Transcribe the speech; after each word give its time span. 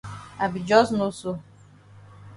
I 0.39 0.47
be 0.47 0.61
jus 0.61 0.89
know 0.93 1.11
so. 1.11 1.37